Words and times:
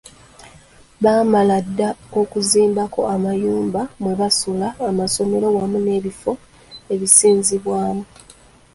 Baamala 1.03 1.57
dda 1.65 1.89
okuzimbako 2.21 3.01
amayumba 3.13 3.81
mwe 4.01 4.13
basula, 4.19 4.67
amasomero, 4.89 5.47
wamu 5.57 5.77
n’ebifo 5.85 6.31
ebisinzizibwamu. 6.93 8.05